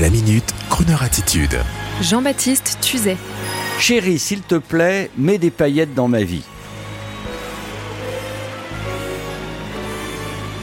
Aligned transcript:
La 0.00 0.10
minute, 0.10 0.52
Kroneur 0.70 1.04
attitude. 1.04 1.56
Jean-Baptiste 2.02 2.78
Tuzet. 2.80 3.16
Chérie, 3.78 4.18
s'il 4.18 4.40
te 4.40 4.56
plaît, 4.56 5.08
mets 5.16 5.38
des 5.38 5.52
paillettes 5.52 5.94
dans 5.94 6.08
ma 6.08 6.24
vie. 6.24 6.42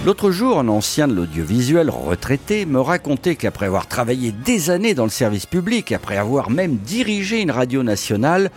L'autre 0.06 0.32
jour, 0.32 0.60
un 0.60 0.68
ancien 0.68 1.08
de 1.08 1.14
l'audiovisuel 1.14 1.90
retraité 1.90 2.66
me 2.66 2.82
racontait 2.82 3.38
qu'après 3.38 3.68
avoir 3.68 3.88
travaillé 3.88 4.34
des 4.34 4.70
années 4.70 4.96
dans 4.96 5.06
le 5.06 5.10
service 5.10 5.46
public, 5.46 5.94
après 5.94 6.18
avoir 6.18 6.50
même 6.50 6.76
dirigé 6.76 7.40
une 7.40 7.52
radio 7.52 7.84
nationale, 7.84 8.52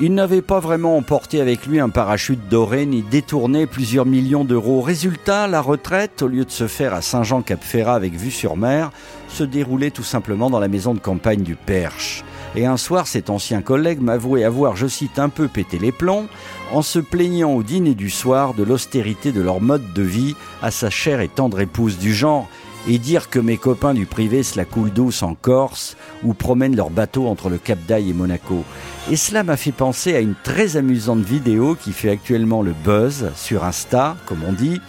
il 0.00 0.14
n'avait 0.14 0.42
pas 0.42 0.60
vraiment 0.60 0.96
emporté 0.96 1.40
avec 1.40 1.66
lui 1.66 1.80
un 1.80 1.88
parachute 1.88 2.48
doré 2.48 2.86
ni 2.86 3.02
détourné 3.02 3.66
plusieurs 3.66 4.06
millions 4.06 4.44
d'euros. 4.44 4.80
Résultat, 4.80 5.48
la 5.48 5.60
retraite, 5.60 6.22
au 6.22 6.28
lieu 6.28 6.44
de 6.44 6.50
se 6.50 6.68
faire 6.68 6.94
à 6.94 7.02
Saint-Jean-Cap-Ferrat 7.02 7.94
avec 7.94 8.14
vue 8.14 8.30
sur 8.30 8.56
mer, 8.56 8.92
se 9.28 9.42
déroulait 9.42 9.90
tout 9.90 10.04
simplement 10.04 10.50
dans 10.50 10.60
la 10.60 10.68
maison 10.68 10.94
de 10.94 11.00
campagne 11.00 11.42
du 11.42 11.56
Perche. 11.56 12.24
Et 12.54 12.64
un 12.64 12.76
soir, 12.76 13.08
cet 13.08 13.28
ancien 13.28 13.60
collègue 13.60 14.00
m'avouait 14.00 14.44
avoir, 14.44 14.76
je 14.76 14.86
cite, 14.86 15.18
un 15.18 15.28
peu 15.28 15.48
pété 15.48 15.78
les 15.78 15.92
plombs 15.92 16.28
en 16.72 16.82
se 16.82 17.00
plaignant 17.00 17.52
au 17.52 17.62
dîner 17.62 17.94
du 17.94 18.08
soir 18.08 18.54
de 18.54 18.62
l'austérité 18.62 19.32
de 19.32 19.40
leur 19.40 19.60
mode 19.60 19.92
de 19.94 20.02
vie 20.02 20.36
à 20.62 20.70
sa 20.70 20.90
chère 20.90 21.20
et 21.20 21.28
tendre 21.28 21.60
épouse 21.60 21.98
du 21.98 22.14
genre 22.14 22.48
et 22.88 22.98
dire 22.98 23.28
que 23.28 23.38
mes 23.38 23.56
copains 23.56 23.94
du 23.94 24.06
privé 24.06 24.42
se 24.42 24.56
la 24.56 24.64
coulent 24.64 24.92
douce 24.92 25.22
en 25.22 25.34
Corse 25.34 25.96
ou 26.24 26.32
promènent 26.34 26.76
leur 26.76 26.90
bateau 26.90 27.26
entre 27.26 27.50
le 27.50 27.58
Cap 27.58 27.78
d'Aille 27.86 28.10
et 28.10 28.14
Monaco. 28.14 28.64
Et 29.10 29.16
cela 29.16 29.42
m'a 29.42 29.56
fait 29.56 29.72
penser 29.72 30.14
à 30.14 30.20
une 30.20 30.34
très 30.34 30.76
amusante 30.76 31.20
vidéo 31.20 31.74
qui 31.74 31.92
fait 31.92 32.10
actuellement 32.10 32.60
le 32.60 32.74
buzz 32.84 33.30
sur 33.34 33.64
Insta, 33.64 34.18
comme 34.26 34.44
on 34.46 34.52
dit, 34.52 34.82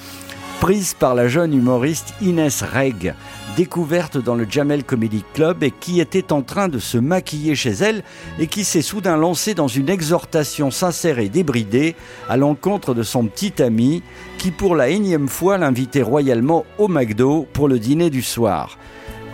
prise 0.59 0.93
par 0.93 1.15
la 1.15 1.29
jeune 1.29 1.53
humoriste 1.53 2.13
Inès 2.21 2.61
Reg, 2.61 3.13
découverte 3.55 4.17
dans 4.17 4.35
le 4.35 4.45
Jamel 4.49 4.83
Comedy 4.83 5.23
Club 5.33 5.63
et 5.63 5.71
qui 5.71 6.01
était 6.01 6.33
en 6.33 6.41
train 6.41 6.67
de 6.67 6.79
se 6.79 6.97
maquiller 6.97 7.55
chez 7.55 7.69
elle 7.69 8.03
et 8.39 8.47
qui 8.47 8.65
s'est 8.65 8.81
soudain 8.81 9.15
lancée 9.15 9.53
dans 9.53 9.69
une 9.69 9.87
exhortation 9.87 10.69
sincère 10.69 11.19
et 11.19 11.29
débridée 11.29 11.95
à 12.27 12.35
l'encontre 12.35 12.93
de 12.93 13.03
son 13.03 13.25
petit 13.25 13.63
ami 13.63 14.03
qui 14.37 14.51
pour 14.51 14.75
la 14.75 14.89
énième 14.89 15.29
fois 15.29 15.57
l'invitait 15.57 16.01
royalement 16.01 16.65
au 16.77 16.89
McDo 16.89 17.47
pour 17.53 17.69
le 17.69 17.79
dîner 17.79 18.09
du 18.09 18.21
soir. 18.21 18.77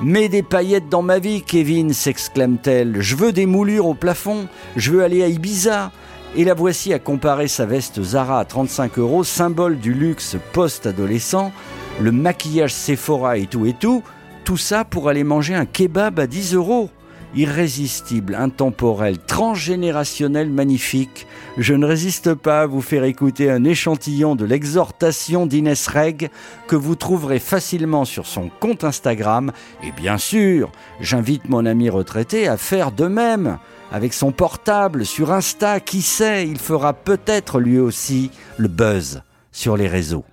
Mets 0.01 0.27
des 0.27 0.43
paillettes 0.43 0.89
dans 0.89 1.01
ma 1.01 1.19
vie, 1.19 1.41
Kevin, 1.41 1.93
s'exclame-t-elle. 1.93 3.01
Je 3.01 3.15
veux 3.15 3.31
des 3.31 3.45
moulures 3.45 3.87
au 3.87 3.93
plafond, 3.93 4.47
je 4.75 4.91
veux 4.91 5.03
aller 5.03 5.23
à 5.23 5.27
Ibiza. 5.27 5.91
Et 6.35 6.43
la 6.43 6.53
voici 6.53 6.93
à 6.93 6.99
comparer 6.99 7.47
sa 7.47 7.65
veste 7.65 8.03
Zara 8.03 8.41
à 8.41 8.45
35 8.45 8.99
euros, 8.99 9.23
symbole 9.23 9.79
du 9.79 9.93
luxe 9.93 10.35
post-adolescent, 10.51 11.53
le 12.01 12.11
maquillage 12.11 12.73
Sephora 12.73 13.37
et 13.37 13.45
tout 13.45 13.65
et 13.65 13.71
tout, 13.71 14.03
tout 14.43 14.57
ça 14.57 14.83
pour 14.83 15.07
aller 15.07 15.23
manger 15.23 15.55
un 15.55 15.65
kebab 15.65 16.19
à 16.19 16.27
10 16.27 16.55
euros 16.55 16.89
irrésistible, 17.35 18.35
intemporel, 18.35 19.17
transgénérationnel, 19.19 20.49
magnifique, 20.49 21.27
je 21.57 21.73
ne 21.73 21.85
résiste 21.85 22.33
pas 22.33 22.61
à 22.61 22.65
vous 22.65 22.81
faire 22.81 23.03
écouter 23.03 23.49
un 23.49 23.63
échantillon 23.63 24.35
de 24.35 24.45
l'exhortation 24.45 25.45
d'Inès 25.45 25.87
Reg 25.87 26.29
que 26.67 26.75
vous 26.75 26.95
trouverez 26.95 27.39
facilement 27.39 28.05
sur 28.05 28.25
son 28.25 28.49
compte 28.59 28.83
Instagram. 28.83 29.51
Et 29.83 29.91
bien 29.91 30.17
sûr, 30.17 30.71
j'invite 30.99 31.49
mon 31.49 31.65
ami 31.65 31.89
retraité 31.89 32.47
à 32.47 32.57
faire 32.57 32.91
de 32.91 33.07
même. 33.07 33.57
Avec 33.91 34.13
son 34.13 34.31
portable 34.31 35.05
sur 35.05 35.31
Insta, 35.31 35.79
qui 35.79 36.01
sait, 36.01 36.47
il 36.47 36.57
fera 36.57 36.93
peut-être 36.93 37.59
lui 37.59 37.79
aussi 37.79 38.31
le 38.57 38.67
buzz 38.67 39.21
sur 39.51 39.77
les 39.77 39.87
réseaux. 39.87 40.25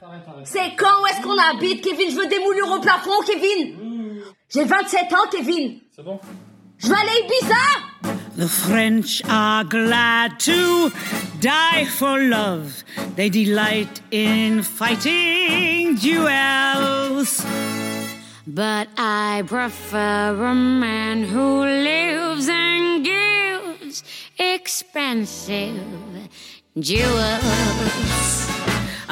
C'est 0.44 0.74
quand 0.76 1.06
est-ce 1.10 1.22
qu'on 1.22 1.38
habite, 1.38 1.84
Kevin? 1.84 2.10
Je 2.10 2.16
veux 2.16 2.26
des 2.26 2.40
moulures 2.40 2.72
au 2.72 2.80
plafond, 2.80 3.22
Kevin 3.24 3.76
J'ai 4.48 4.64
27 4.64 5.00
ans, 5.12 5.28
Kevin 5.30 5.78
C'est 5.94 6.04
bon? 6.04 6.18
Je 6.82 6.88
vais 6.88 6.94
aller 6.94 7.20
Ibiza 7.24 7.64
The 8.36 8.48
French 8.48 9.22
are 9.28 9.62
glad 9.62 10.40
to 10.40 10.90
die 11.40 11.84
for 11.84 12.18
love. 12.18 12.82
They 13.14 13.28
delight 13.28 14.00
in 14.10 14.62
fighting 14.62 15.94
duels. 15.96 17.44
But 18.46 18.88
I 18.96 19.44
prefer 19.46 20.34
a 20.44 20.54
man 20.54 21.22
who 21.24 21.60
lives 21.60 22.48
and 22.48 23.04
gives 23.04 24.02
expensive 24.38 25.78
jewels. 26.80 28.51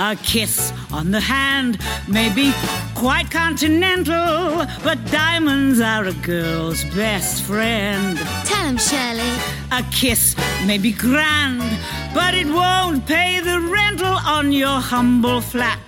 A 0.02 0.16
kiss 0.16 0.72
on 0.90 1.10
the 1.10 1.20
hand 1.20 1.78
may 2.08 2.34
be 2.34 2.54
quite 2.94 3.30
continental, 3.30 4.64
but 4.82 4.98
diamonds 5.10 5.78
are 5.78 6.06
a 6.06 6.14
girl's 6.14 6.84
best 6.84 7.42
friend. 7.42 8.16
Tell 8.46 8.64
him, 8.64 8.78
Shirley. 8.78 9.30
A 9.70 9.82
kiss 9.92 10.34
may 10.66 10.78
be 10.78 10.90
grand, 10.90 11.78
but 12.14 12.32
it 12.32 12.46
won't 12.46 13.06
pay 13.06 13.40
the 13.40 13.60
rental 13.60 14.16
on 14.24 14.52
your 14.52 14.80
humble 14.80 15.42
flat 15.42 15.78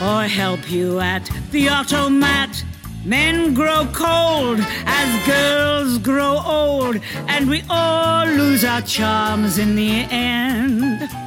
or 0.00 0.22
help 0.22 0.70
you 0.70 0.98
at 0.98 1.30
the 1.50 1.68
automat. 1.68 2.64
Men 3.04 3.52
grow 3.52 3.86
cold 3.92 4.58
as 4.86 5.26
girls 5.26 5.98
grow 5.98 6.40
old, 6.46 6.96
and 7.28 7.46
we 7.50 7.62
all 7.68 8.26
lose 8.26 8.64
our 8.64 8.80
charms 8.80 9.58
in 9.58 9.76
the 9.76 10.06
end. 10.10 11.25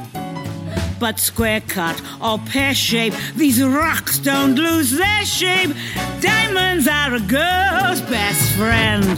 But 1.00 1.18
square 1.18 1.62
cut 1.62 2.00
or 2.22 2.38
pear 2.38 2.74
shape, 2.74 3.14
these 3.34 3.62
rocks 3.62 4.18
don't 4.18 4.54
lose 4.54 4.90
their 4.90 5.24
shape. 5.24 5.74
Diamonds 6.20 6.86
are 6.86 7.14
a 7.14 7.20
girl's 7.20 8.02
best 8.02 8.52
friend. 8.52 9.16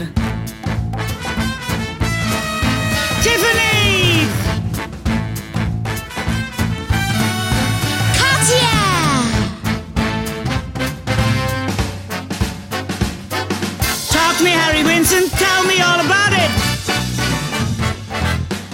Tiffany! 3.21 3.82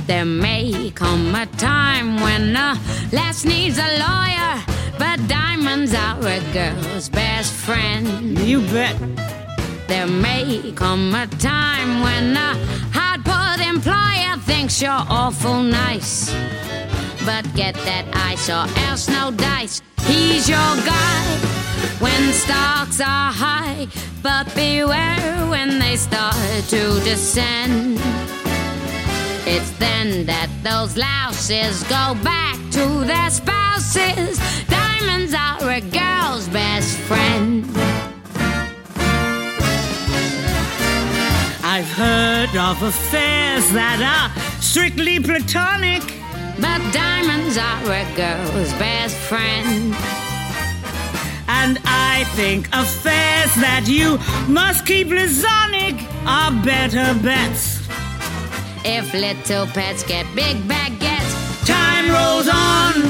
There 0.10 0.26
may 0.26 0.92
come 0.96 1.36
a 1.36 1.46
time 1.46 2.16
when 2.20 2.56
a 2.56 2.76
lass 3.12 3.46
needs 3.46 3.78
a 3.78 3.90
lawyer, 4.00 4.56
but 4.98 5.20
diamonds 5.28 5.94
are 5.94 6.18
a 6.18 6.40
girl's 6.52 7.10
best 7.10 7.54
friend. 7.54 8.40
You 8.40 8.62
bet. 8.74 8.98
There 9.88 10.08
may 10.08 10.74
come 10.76 11.14
a 11.14 11.28
time 11.38 12.02
when 12.02 12.36
a 12.36 12.58
hard 12.92 13.24
put 13.24 13.64
employer 13.64 14.36
thinks 14.48 14.82
you're 14.82 15.06
awful 15.22 15.62
nice. 15.62 16.34
But 17.24 17.46
get 17.54 17.76
that 17.86 18.06
ice 18.12 18.50
or 18.50 18.66
else 18.90 19.08
no 19.10 19.30
dice. 19.30 19.80
He's 20.08 20.50
your 20.50 20.74
guy 20.90 21.24
when 22.00 22.34
stocks 22.34 23.00
are 23.00 23.32
high, 23.32 23.88
but 24.24 24.48
beware 24.56 25.46
when 25.52 25.78
they 25.78 25.98
start 25.98 26.34
to 26.70 27.00
descend. 27.02 28.00
It's 29.52 29.72
then 29.80 30.28
that 30.28 30.50
those 30.62 30.96
louses 30.96 31.82
go 31.84 32.14
back 32.24 32.58
to 32.78 32.86
their 33.04 33.32
spouses. 33.32 34.38
Diamonds 34.68 35.34
are 35.34 35.72
a 35.72 35.82
girl's 35.82 36.48
best 36.50 36.96
friend. 37.10 37.66
I've 41.64 41.92
heard 42.04 42.56
of 42.56 42.84
affairs 42.84 43.66
that 43.72 44.00
are 44.06 44.62
strictly 44.62 45.20
platonic. 45.20 46.04
But 46.62 46.82
diamonds 46.94 47.58
are 47.58 47.92
a 48.04 48.06
girl's 48.16 48.72
best 48.74 49.16
friend. 49.16 49.96
And 51.48 51.80
I 51.86 52.26
think 52.36 52.68
affairs 52.68 53.52
that 53.66 53.86
you 53.88 54.20
must 54.48 54.86
keep 54.86 55.08
liaisonic 55.08 55.98
are 56.28 56.52
better 56.64 57.18
bets. 57.24 57.79
If 58.86 59.14
little 59.14 59.68
pets 59.68 60.04
get 60.04 60.26
big 60.36 60.58
baguettes, 60.68 61.66
Time 61.66 62.10
rolls 62.10 62.48
on 62.48 63.04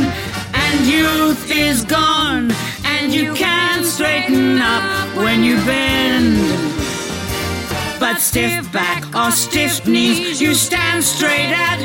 and 0.54 0.86
youth 0.86 1.52
is 1.52 1.86
gone, 1.86 2.52
and 2.84 3.14
you 3.14 3.34
can't 3.34 3.86
straighten 3.86 4.60
up 4.60 4.84
when 5.16 5.44
you 5.44 5.56
bend. 5.66 6.38
But 8.00 8.20
stiff 8.20 8.72
back 8.72 9.04
or 9.16 9.32
stiff 9.32 9.88
knees, 9.88 10.42
you 10.42 10.54
stand 10.54 11.04
straight 11.04 11.52
at 11.52 11.80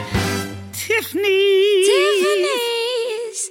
Tiffany. 0.72 1.84
Tiffany's. 1.86 3.50